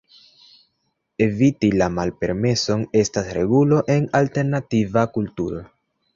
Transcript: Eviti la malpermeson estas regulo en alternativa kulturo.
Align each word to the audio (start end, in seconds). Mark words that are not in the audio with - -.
Eviti 1.25 1.69
la 1.81 1.89
malpermeson 1.97 2.87
estas 3.03 3.31
regulo 3.39 3.83
en 3.99 4.09
alternativa 4.23 5.07
kulturo. 5.21 5.63